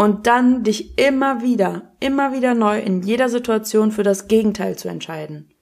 und 0.00 0.26
dann 0.26 0.62
dich 0.62 0.98
immer 0.98 1.42
wieder, 1.42 1.92
immer 2.00 2.32
wieder 2.32 2.54
neu 2.54 2.80
in 2.80 3.02
jeder 3.02 3.28
Situation 3.28 3.92
für 3.92 4.02
das 4.02 4.28
Gegenteil 4.28 4.76
zu 4.76 4.88
entscheiden. 4.88 5.52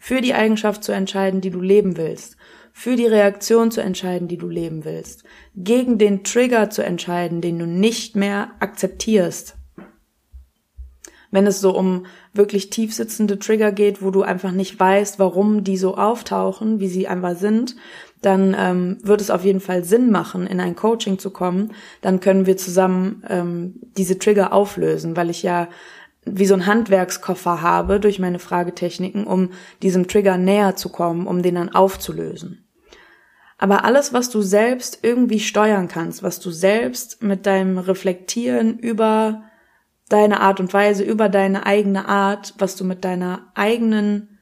Für 0.00 0.20
die 0.20 0.34
Eigenschaft 0.34 0.82
zu 0.82 0.90
entscheiden, 0.90 1.40
die 1.40 1.50
du 1.50 1.60
leben 1.60 1.96
willst 1.96 2.36
für 2.78 2.94
die 2.94 3.06
Reaktion 3.06 3.72
zu 3.72 3.80
entscheiden, 3.80 4.28
die 4.28 4.36
du 4.36 4.48
leben 4.48 4.84
willst, 4.84 5.24
gegen 5.56 5.98
den 5.98 6.22
Trigger 6.22 6.70
zu 6.70 6.84
entscheiden, 6.84 7.40
den 7.40 7.58
du 7.58 7.66
nicht 7.66 8.14
mehr 8.14 8.52
akzeptierst. 8.60 9.56
Wenn 11.32 11.44
es 11.48 11.60
so 11.60 11.76
um 11.76 12.06
wirklich 12.32 12.70
tiefsitzende 12.70 13.40
Trigger 13.40 13.72
geht, 13.72 14.00
wo 14.00 14.12
du 14.12 14.22
einfach 14.22 14.52
nicht 14.52 14.78
weißt, 14.78 15.18
warum 15.18 15.64
die 15.64 15.76
so 15.76 15.96
auftauchen, 15.96 16.78
wie 16.78 16.86
sie 16.86 17.08
einfach 17.08 17.34
sind, 17.34 17.74
dann 18.22 18.56
ähm, 18.58 18.98
wird 19.02 19.20
es 19.20 19.30
auf 19.30 19.44
jeden 19.44 19.60
Fall 19.60 19.84
Sinn 19.84 20.10
machen, 20.10 20.46
in 20.46 20.60
ein 20.60 20.76
Coaching 20.76 21.18
zu 21.18 21.30
kommen. 21.30 21.72
Dann 22.00 22.20
können 22.20 22.46
wir 22.46 22.56
zusammen 22.56 23.22
ähm, 23.28 23.74
diese 23.96 24.18
Trigger 24.18 24.52
auflösen, 24.52 25.16
weil 25.16 25.30
ich 25.30 25.42
ja 25.42 25.68
wie 26.24 26.46
so 26.46 26.54
ein 26.54 26.66
Handwerkskoffer 26.66 27.62
habe 27.62 28.00
durch 28.00 28.18
meine 28.18 28.38
Fragetechniken, 28.38 29.26
um 29.26 29.50
diesem 29.82 30.08
Trigger 30.08 30.36
näher 30.36 30.76
zu 30.76 30.90
kommen, 30.90 31.26
um 31.26 31.42
den 31.42 31.54
dann 31.54 31.74
aufzulösen. 31.74 32.64
Aber 33.56 33.84
alles, 33.84 34.12
was 34.12 34.30
du 34.30 34.40
selbst 34.40 35.00
irgendwie 35.02 35.40
steuern 35.40 35.88
kannst, 35.88 36.22
was 36.22 36.38
du 36.38 36.50
selbst 36.50 37.22
mit 37.22 37.46
deinem 37.46 37.78
Reflektieren 37.78 38.78
über 38.78 39.42
deine 40.08 40.40
Art 40.40 40.60
und 40.60 40.72
Weise, 40.72 41.02
über 41.02 41.28
deine 41.28 41.66
eigene 41.66 42.06
Art, 42.08 42.54
was 42.58 42.76
du 42.76 42.84
mit 42.84 43.04
deiner 43.04 43.50
eigenen 43.54 44.37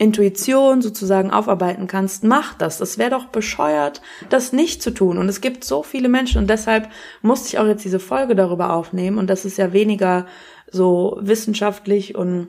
Intuition 0.00 0.80
sozusagen 0.80 1.30
aufarbeiten 1.30 1.86
kannst, 1.86 2.24
mach 2.24 2.54
das. 2.54 2.80
Es 2.80 2.96
wäre 2.96 3.10
doch 3.10 3.26
bescheuert, 3.26 4.00
das 4.30 4.54
nicht 4.54 4.82
zu 4.82 4.92
tun. 4.92 5.18
Und 5.18 5.28
es 5.28 5.42
gibt 5.42 5.62
so 5.62 5.82
viele 5.82 6.08
Menschen 6.08 6.38
und 6.38 6.48
deshalb 6.48 6.88
musste 7.20 7.48
ich 7.48 7.58
auch 7.58 7.66
jetzt 7.66 7.84
diese 7.84 8.00
Folge 8.00 8.34
darüber 8.34 8.72
aufnehmen. 8.72 9.18
Und 9.18 9.28
das 9.28 9.44
ist 9.44 9.58
ja 9.58 9.74
weniger 9.74 10.24
so 10.72 11.18
wissenschaftlich 11.20 12.14
und 12.14 12.48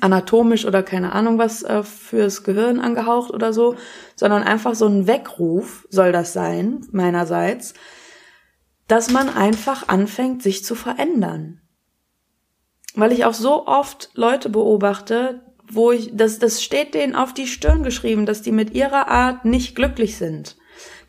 anatomisch 0.00 0.64
oder 0.64 0.82
keine 0.82 1.12
Ahnung 1.12 1.38
was 1.38 1.62
äh, 1.62 1.84
fürs 1.84 2.42
Gehirn 2.42 2.80
angehaucht 2.80 3.30
oder 3.30 3.52
so, 3.52 3.76
sondern 4.16 4.42
einfach 4.42 4.74
so 4.74 4.86
ein 4.86 5.06
Weckruf 5.06 5.86
soll 5.88 6.10
das 6.10 6.32
sein, 6.32 6.84
meinerseits, 6.90 7.74
dass 8.88 9.08
man 9.08 9.28
einfach 9.28 9.86
anfängt, 9.86 10.42
sich 10.42 10.64
zu 10.64 10.74
verändern. 10.74 11.60
Weil 12.96 13.12
ich 13.12 13.24
auch 13.24 13.34
so 13.34 13.68
oft 13.68 14.10
Leute 14.14 14.48
beobachte, 14.48 15.42
wo 15.74 15.92
ich, 15.92 16.10
das, 16.14 16.38
das 16.38 16.62
steht 16.62 16.94
denen 16.94 17.14
auf 17.14 17.34
die 17.34 17.46
Stirn 17.46 17.82
geschrieben, 17.82 18.26
dass 18.26 18.42
die 18.42 18.52
mit 18.52 18.74
ihrer 18.74 19.08
Art 19.08 19.44
nicht 19.44 19.74
glücklich 19.74 20.16
sind 20.16 20.56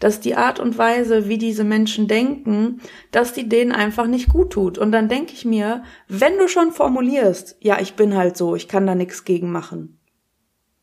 dass 0.03 0.19
die 0.19 0.35
Art 0.35 0.59
und 0.59 0.77
Weise, 0.77 1.29
wie 1.29 1.37
diese 1.37 1.63
Menschen 1.63 2.09
denken, 2.09 2.81
dass 3.11 3.31
die 3.31 3.47
denen 3.47 3.71
einfach 3.71 4.05
nicht 4.05 4.27
gut 4.27 4.51
tut. 4.51 4.77
Und 4.77 4.91
dann 4.91 5.07
denke 5.07 5.31
ich 5.31 5.45
mir, 5.45 5.83
wenn 6.09 6.37
du 6.37 6.49
schon 6.49 6.73
formulierst, 6.73 7.55
ja, 7.61 7.79
ich 7.79 7.93
bin 7.93 8.15
halt 8.15 8.35
so, 8.35 8.55
ich 8.55 8.67
kann 8.67 8.85
da 8.85 8.95
nichts 8.95 9.23
gegen 9.23 9.49
machen. 9.49 9.99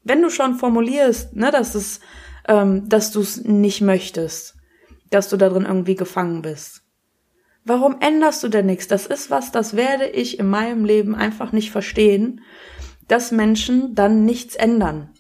Wenn 0.02 0.22
du 0.22 0.30
schon 0.30 0.54
formulierst, 0.54 1.37
ne, 1.37 1.50
dass 1.50 1.75
es, 1.75 2.00
ähm, 2.49 2.88
dass 2.88 3.12
du 3.12 3.20
es 3.20 3.44
nicht 3.44 3.82
möchtest, 3.82 4.56
dass 5.10 5.28
du 5.28 5.37
darin 5.37 5.66
irgendwie 5.66 5.96
gefangen 5.96 6.40
bist. 6.40 6.82
Warum 7.64 7.96
änderst 8.00 8.42
du 8.42 8.49
denn 8.49 8.64
nichts? 8.66 8.88
Das 8.88 9.06
ist 9.06 9.30
was, 9.30 9.52
das 9.52 9.76
werde 9.76 10.06
ich 10.06 10.38
in 10.38 10.49
meinem 10.49 10.87
Leben 10.87 11.14
einfach 11.14 11.52
nicht 11.52 11.70
verstehen, 11.70 12.40
dass 13.10 13.32
Menschen 13.32 13.94
dann 13.94 14.24
nichts 14.24 14.54
ändern 14.54 15.10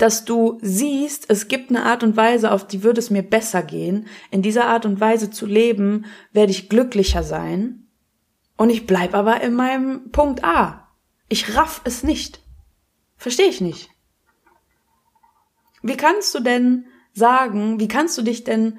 dass 0.00 0.24
du 0.24 0.58
siehst, 0.62 1.26
es 1.28 1.48
gibt 1.48 1.68
eine 1.68 1.84
Art 1.84 2.02
und 2.02 2.16
Weise, 2.16 2.52
auf 2.52 2.66
die 2.66 2.82
würde 2.82 3.00
es 3.00 3.10
mir 3.10 3.22
besser 3.22 3.62
gehen. 3.62 4.06
In 4.30 4.40
dieser 4.40 4.66
Art 4.66 4.86
und 4.86 4.98
Weise 4.98 5.30
zu 5.30 5.44
leben, 5.44 6.06
werde 6.32 6.52
ich 6.52 6.70
glücklicher 6.70 7.22
sein. 7.22 7.86
Und 8.56 8.70
ich 8.70 8.86
bleib 8.86 9.14
aber 9.14 9.42
in 9.42 9.52
meinem 9.52 10.10
Punkt 10.10 10.42
A. 10.42 10.88
Ich 11.28 11.54
raff 11.54 11.82
es 11.84 12.02
nicht. 12.02 12.40
Verstehe 13.18 13.48
ich 13.48 13.60
nicht. 13.60 13.90
Wie 15.82 15.96
kannst 15.96 16.34
du 16.34 16.40
denn 16.40 16.86
sagen, 17.12 17.78
wie 17.78 17.88
kannst 17.88 18.16
du 18.16 18.22
dich 18.22 18.44
denn 18.44 18.78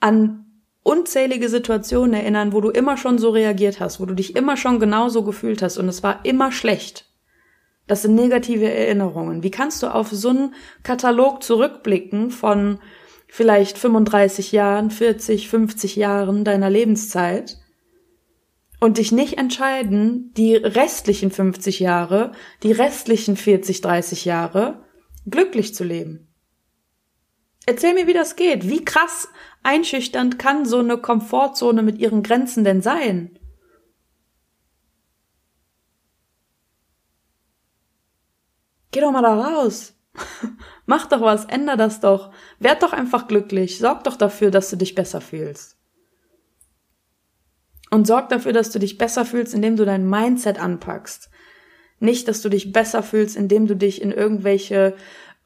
an 0.00 0.46
unzählige 0.82 1.50
Situationen 1.50 2.14
erinnern, 2.14 2.54
wo 2.54 2.62
du 2.62 2.70
immer 2.70 2.96
schon 2.96 3.18
so 3.18 3.28
reagiert 3.28 3.78
hast, 3.78 4.00
wo 4.00 4.06
du 4.06 4.14
dich 4.14 4.36
immer 4.36 4.56
schon 4.56 4.80
genauso 4.80 5.22
gefühlt 5.22 5.60
hast 5.60 5.76
und 5.76 5.88
es 5.88 6.02
war 6.02 6.24
immer 6.24 6.50
schlecht? 6.50 7.11
Das 7.92 8.00
sind 8.00 8.14
negative 8.14 8.72
Erinnerungen. 8.72 9.42
Wie 9.42 9.50
kannst 9.50 9.82
du 9.82 9.94
auf 9.94 10.08
so 10.08 10.30
einen 10.30 10.54
Katalog 10.82 11.42
zurückblicken 11.42 12.30
von 12.30 12.78
vielleicht 13.28 13.76
35 13.76 14.50
Jahren, 14.50 14.90
40, 14.90 15.50
50 15.50 15.96
Jahren 15.96 16.42
deiner 16.42 16.70
Lebenszeit 16.70 17.58
und 18.80 18.96
dich 18.96 19.12
nicht 19.12 19.36
entscheiden, 19.36 20.32
die 20.38 20.56
restlichen 20.56 21.30
50 21.30 21.80
Jahre, 21.80 22.32
die 22.62 22.72
restlichen 22.72 23.36
40, 23.36 23.82
30 23.82 24.24
Jahre 24.24 24.86
glücklich 25.28 25.74
zu 25.74 25.84
leben? 25.84 26.32
Erzähl 27.66 27.92
mir, 27.92 28.06
wie 28.06 28.14
das 28.14 28.36
geht. 28.36 28.70
Wie 28.70 28.86
krass 28.86 29.28
einschüchternd 29.62 30.38
kann 30.38 30.64
so 30.64 30.78
eine 30.78 30.96
Komfortzone 30.96 31.82
mit 31.82 31.98
ihren 31.98 32.22
Grenzen 32.22 32.64
denn 32.64 32.80
sein? 32.80 33.38
Geh 38.92 39.00
doch 39.00 39.10
mal 39.10 39.22
da 39.22 39.34
raus. 39.34 39.94
Mach 40.86 41.06
doch 41.06 41.22
was, 41.22 41.46
änder 41.46 41.76
das 41.76 42.00
doch. 42.00 42.30
Werd 42.60 42.82
doch 42.82 42.92
einfach 42.92 43.26
glücklich. 43.26 43.78
Sorg 43.78 44.04
doch 44.04 44.16
dafür, 44.16 44.50
dass 44.50 44.70
du 44.70 44.76
dich 44.76 44.94
besser 44.94 45.20
fühlst. 45.20 45.76
Und 47.90 48.06
sorg 48.06 48.28
dafür, 48.28 48.52
dass 48.52 48.70
du 48.70 48.78
dich 48.78 48.96
besser 48.96 49.24
fühlst, 49.24 49.52
indem 49.52 49.76
du 49.76 49.84
dein 49.84 50.08
Mindset 50.08 50.60
anpackst. 50.60 51.30
Nicht, 51.98 52.28
dass 52.28 52.42
du 52.42 52.48
dich 52.48 52.72
besser 52.72 53.02
fühlst, 53.02 53.36
indem 53.36 53.66
du 53.66 53.76
dich 53.76 54.00
in 54.00 54.12
irgendwelche 54.12 54.94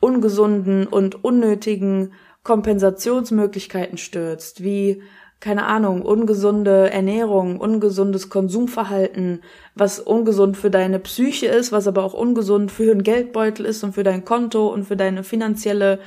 ungesunden 0.00 0.86
und 0.86 1.24
unnötigen 1.24 2.12
Kompensationsmöglichkeiten 2.42 3.98
stürzt, 3.98 4.62
wie 4.62 5.02
keine 5.40 5.66
Ahnung, 5.66 6.02
ungesunde 6.02 6.90
Ernährung, 6.90 7.60
ungesundes 7.60 8.30
Konsumverhalten, 8.30 9.42
was 9.74 10.00
ungesund 10.00 10.56
für 10.56 10.70
deine 10.70 10.98
Psyche 10.98 11.46
ist, 11.46 11.72
was 11.72 11.86
aber 11.86 12.04
auch 12.04 12.14
ungesund 12.14 12.72
für 12.72 12.86
den 12.86 13.02
Geldbeutel 13.02 13.66
ist 13.66 13.84
und 13.84 13.92
für 13.92 14.02
dein 14.02 14.24
Konto 14.24 14.68
und 14.68 14.84
für 14.84 14.96
deine 14.96 15.24
finanzielle 15.24 16.00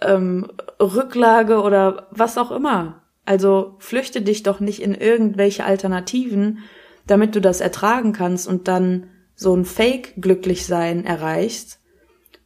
ähm, 0.00 0.46
Rücklage 0.80 1.60
oder 1.62 2.06
was 2.12 2.38
auch 2.38 2.52
immer. 2.52 3.02
Also 3.24 3.74
flüchte 3.78 4.22
dich 4.22 4.42
doch 4.42 4.60
nicht 4.60 4.80
in 4.80 4.94
irgendwelche 4.94 5.64
Alternativen, 5.64 6.60
damit 7.06 7.34
du 7.34 7.40
das 7.40 7.60
ertragen 7.60 8.12
kannst 8.12 8.46
und 8.46 8.68
dann 8.68 9.08
so 9.34 9.54
ein 9.54 9.64
Fake-Glücklichsein 9.64 11.04
erreichst, 11.04 11.80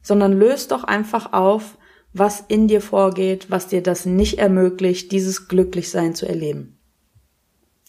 sondern 0.02 0.32
löst 0.32 0.72
doch 0.72 0.84
einfach 0.84 1.32
auf, 1.32 1.76
was 2.12 2.44
in 2.48 2.68
dir 2.68 2.80
vorgeht, 2.80 3.46
was 3.50 3.68
dir 3.68 3.82
das 3.82 4.06
nicht 4.06 4.38
ermöglicht, 4.38 5.12
dieses 5.12 5.48
Glücklichsein 5.48 6.14
zu 6.14 6.26
erleben. 6.26 6.78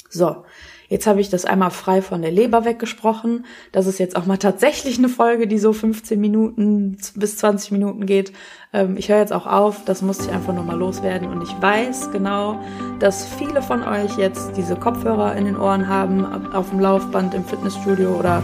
So, 0.09 0.45
jetzt 0.89 1.07
habe 1.07 1.21
ich 1.21 1.31
das 1.31 1.43
einmal 1.43 1.71
frei 1.71 2.03
von 2.03 2.21
der 2.21 2.31
Leber 2.31 2.65
weggesprochen. 2.65 3.45
Das 3.71 3.87
ist 3.87 3.97
jetzt 3.97 4.15
auch 4.15 4.27
mal 4.27 4.37
tatsächlich 4.39 4.99
eine 4.99 5.09
Folge, 5.09 5.47
die 5.47 5.57
so 5.57 5.73
15 5.73 6.21
Minuten 6.21 6.97
bis 7.15 7.37
20 7.37 7.71
Minuten 7.71 8.05
geht. 8.05 8.31
Ähm, 8.73 8.95
ich 8.95 9.09
höre 9.09 9.17
jetzt 9.17 9.33
auch 9.33 9.47
auf, 9.47 9.83
das 9.85 10.03
musste 10.03 10.25
ich 10.25 10.31
einfach 10.31 10.53
nochmal 10.53 10.77
loswerden. 10.77 11.29
Und 11.29 11.41
ich 11.41 11.61
weiß 11.61 12.11
genau, 12.11 12.59
dass 12.99 13.25
viele 13.25 13.61
von 13.61 13.83
euch 13.83 14.17
jetzt 14.17 14.55
diese 14.55 14.75
Kopfhörer 14.75 15.35
in 15.35 15.45
den 15.45 15.57
Ohren 15.57 15.87
haben, 15.87 16.53
auf 16.53 16.69
dem 16.69 16.79
Laufband 16.79 17.33
im 17.33 17.43
Fitnessstudio 17.43 18.15
oder 18.15 18.43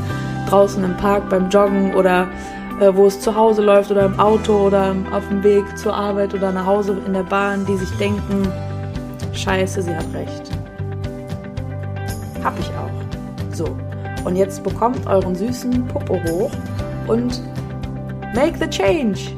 draußen 0.49 0.83
im 0.83 0.97
Park 0.97 1.29
beim 1.29 1.49
Joggen 1.49 1.93
oder 1.93 2.27
wo 2.79 3.07
es 3.07 3.19
zu 3.19 3.35
Hause 3.35 3.61
läuft 3.61 3.91
oder 3.91 4.05
im 4.05 4.19
Auto 4.19 4.53
oder 4.67 4.95
auf 5.11 5.27
dem 5.27 5.43
Weg 5.43 5.77
zur 5.77 5.93
Arbeit 5.93 6.33
oder 6.33 6.51
nach 6.51 6.65
Hause 6.65 6.97
in 7.05 7.13
der 7.13 7.23
Bahn, 7.23 7.65
die 7.65 7.75
sich 7.75 7.89
denken, 7.97 8.47
scheiße, 9.33 9.81
sie 9.81 9.95
hat 9.95 10.05
recht. 10.13 10.49
Hab 12.43 12.57
ich 12.57 12.67
auch. 12.67 13.55
So. 13.55 13.75
Und 14.23 14.35
jetzt 14.35 14.63
bekommt 14.63 15.05
euren 15.07 15.35
süßen 15.35 15.87
Popo 15.87 16.19
hoch 16.29 16.51
und 17.07 17.41
make 18.33 18.57
the 18.57 18.69
change. 18.69 19.31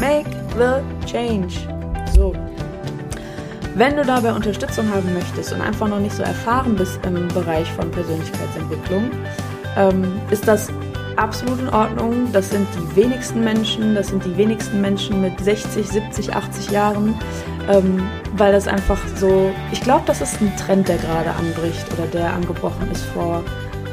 Make 0.00 0.30
the 0.56 1.06
change. 1.06 1.54
So. 2.14 2.32
Wenn 3.76 3.96
du 3.96 4.04
dabei 4.04 4.32
Unterstützung 4.32 4.88
haben 4.92 5.12
möchtest 5.14 5.52
und 5.52 5.60
einfach 5.60 5.88
noch 5.88 5.98
nicht 5.98 6.14
so 6.14 6.22
erfahren 6.22 6.76
bist 6.76 6.98
im 7.04 7.28
Bereich 7.28 7.70
von 7.72 7.90
Persönlichkeitsentwicklung, 7.90 9.10
ähm, 9.76 10.20
ist 10.30 10.46
das 10.46 10.68
absolut 11.16 11.60
in 11.60 11.68
Ordnung. 11.68 12.32
Das 12.32 12.50
sind 12.50 12.66
die 12.74 12.96
wenigsten 12.96 13.42
Menschen, 13.42 13.94
das 13.94 14.08
sind 14.08 14.24
die 14.24 14.36
wenigsten 14.36 14.80
Menschen 14.80 15.20
mit 15.20 15.38
60, 15.40 15.86
70, 15.86 16.34
80 16.34 16.70
Jahren, 16.70 17.14
ähm, 17.70 18.02
weil 18.36 18.52
das 18.52 18.68
einfach 18.68 18.98
so, 19.16 19.50
ich 19.72 19.80
glaube, 19.80 20.02
das 20.06 20.20
ist 20.20 20.40
ein 20.40 20.54
Trend, 20.56 20.88
der 20.88 20.96
gerade 20.98 21.30
anbricht 21.30 21.86
oder 21.92 22.06
der 22.06 22.32
angebrochen 22.32 22.90
ist 22.90 23.04
vor, 23.06 23.42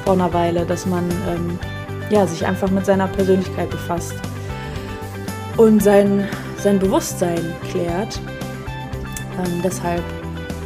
vor 0.05 0.13
einer 0.13 0.33
Weile, 0.33 0.65
dass 0.65 0.85
man 0.85 1.09
ähm, 1.29 1.59
ja, 2.09 2.27
sich 2.27 2.45
einfach 2.45 2.69
mit 2.69 2.85
seiner 2.85 3.07
Persönlichkeit 3.07 3.69
befasst 3.69 4.15
und 5.57 5.81
sein, 5.81 6.27
sein 6.57 6.79
Bewusstsein 6.79 7.53
klärt. 7.71 8.19
Ähm, 9.37 9.61
deshalb, 9.63 10.03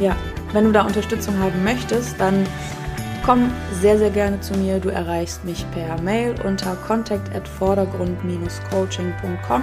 ja, 0.00 0.16
wenn 0.52 0.64
du 0.64 0.72
da 0.72 0.82
Unterstützung 0.82 1.38
haben 1.38 1.62
möchtest, 1.64 2.20
dann 2.20 2.46
komm 3.26 3.50
sehr, 3.80 3.98
sehr 3.98 4.10
gerne 4.10 4.40
zu 4.40 4.54
mir. 4.54 4.78
Du 4.78 4.88
erreichst 4.88 5.44
mich 5.44 5.66
per 5.72 6.00
Mail 6.00 6.36
unter 6.44 6.76
contact 6.86 7.34
at 7.34 7.48
vordergrund-coaching.com. 7.48 9.62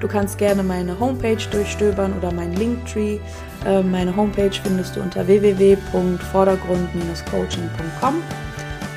Du 0.00 0.06
kannst 0.06 0.38
gerne 0.38 0.62
meine 0.62 1.00
Homepage 1.00 1.42
durchstöbern 1.50 2.12
oder 2.16 2.32
meinen 2.32 2.54
Linktree. 2.54 3.18
Äh, 3.66 3.82
meine 3.82 4.14
Homepage 4.14 4.52
findest 4.62 4.94
du 4.94 5.00
unter 5.00 5.26
www.vordergrund-coaching.com. 5.26 8.14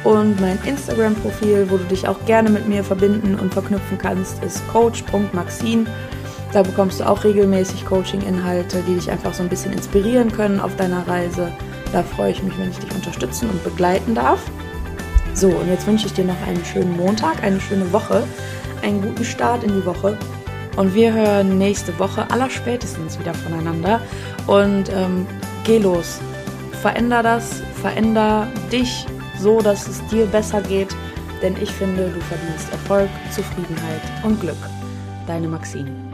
Und 0.04 0.40
mein 0.40 0.60
Instagram-Profil, 0.64 1.66
wo 1.70 1.78
du 1.78 1.86
dich 1.86 2.08
auch 2.08 2.24
gerne 2.26 2.52
mit 2.52 2.70
mir 2.70 2.84
verbinden 2.84 3.34
und 3.36 3.52
verknüpfen 3.52 3.98
kannst, 3.98 4.44
ist 4.44 4.62
coach.maxine. 4.68 5.88
Da 6.54 6.62
bekommst 6.62 7.00
du 7.00 7.10
auch 7.10 7.24
regelmäßig 7.24 7.84
Coaching-Inhalte, 7.86 8.84
die 8.88 8.94
dich 8.96 9.10
einfach 9.10 9.34
so 9.34 9.42
ein 9.44 9.50
bisschen 9.50 9.74
inspirieren 9.74 10.32
können 10.32 10.60
auf 10.60 10.76
deiner 10.76 11.08
Reise. 11.08 11.52
Da 11.92 12.04
freue 12.04 12.32
ich 12.32 12.44
mich, 12.44 12.58
wenn 12.58 12.70
ich 12.70 12.78
dich 12.78 12.94
unterstützen 12.94 13.50
und 13.50 13.64
begleiten 13.64 14.16
darf. 14.16 14.40
So, 15.34 15.50
und 15.50 15.68
jetzt 15.70 15.86
wünsche 15.86 16.08
ich 16.08 16.14
dir 16.14 16.26
noch 16.26 16.42
einen 16.48 16.64
schönen 16.66 16.98
Montag, 16.98 17.44
eine 17.44 17.62
schöne 17.62 17.92
Woche, 17.94 18.24
einen 18.82 19.02
guten 19.02 19.24
Start 19.24 19.64
in 19.64 19.74
die 19.74 19.86
Woche. 19.86 20.18
Und 20.76 20.94
wir 20.94 21.14
hören 21.14 21.58
nächste 21.58 21.98
Woche 22.00 22.30
allerspätestens 22.30 23.20
wieder 23.20 23.34
voneinander. 23.34 24.02
Und 24.48 24.90
ähm, 24.90 25.26
geh 25.64 25.80
los. 25.80 26.20
Veränder 26.82 27.24
das, 27.24 27.62
veränder 27.82 28.48
dich 28.72 29.06
so, 29.40 29.62
dass 29.62 29.88
es 29.88 30.06
dir 30.08 30.26
besser 30.26 30.62
geht. 30.62 30.96
Denn 31.42 31.56
ich 31.62 31.72
finde, 31.72 32.10
du 32.10 32.22
verdienst 32.22 32.72
Erfolg, 32.72 33.10
Zufriedenheit 33.32 34.02
und 34.24 34.40
Glück. 34.40 34.58
Deine 35.28 35.48
Maxine. 35.48 36.07